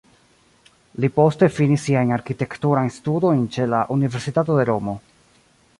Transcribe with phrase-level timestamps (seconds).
[1.03, 5.01] Li poste finis siajn arkitekturajn studojn ĉe la Universitato de Romo.